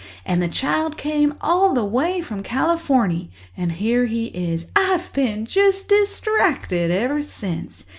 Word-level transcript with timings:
And 0.25 0.41
the 0.41 0.47
child 0.47 0.97
came 0.97 1.35
all 1.41 1.75
the 1.75 1.85
way 1.85 2.21
from 2.21 2.41
Californy, 2.41 3.29
and 3.55 3.73
here 3.73 4.07
he 4.07 4.25
is. 4.33 4.65
I've 4.75 5.13
been 5.13 5.45
just 5.45 5.89
distracted 5.89 6.89
ever 6.89 7.21
since. 7.21 7.85